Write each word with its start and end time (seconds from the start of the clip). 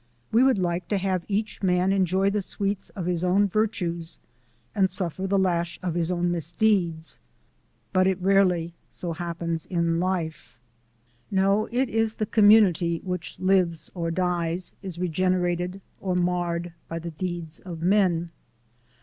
We 0.31 0.41
would 0.41 0.57
like 0.57 0.87
to 0.87 0.97
have 0.97 1.25
each 1.27 1.61
man 1.61 1.91
enjoy 1.93 2.31
the 2.31 2.41
sweets 2.41 2.89
of 2.95 3.05
his 3.05 3.23
own 3.23 3.47
virtues 3.47 4.17
and 4.73 4.89
suffer 4.89 5.27
the 5.27 5.37
lash 5.37 5.79
of 5.83 5.93
his 5.93 6.11
own 6.11 6.31
misdeeds 6.31 7.19
but 7.93 8.07
it 8.07 8.19
rarely 8.19 8.73
so 8.89 9.13
happens 9.13 9.67
in 9.67 9.99
life. 9.99 10.57
No, 11.29 11.67
it 11.71 11.87
is 11.87 12.15
the 12.15 12.25
community 12.25 12.99
which 13.03 13.37
lives 13.37 13.91
or 13.93 14.09
dies, 14.09 14.73
is 14.81 14.97
regenerated 14.97 15.81
or 15.99 16.15
marred 16.15 16.73
by 16.87 16.97
the 16.97 17.11
deeds 17.11 17.59
of 17.59 17.83
men. 17.83 18.31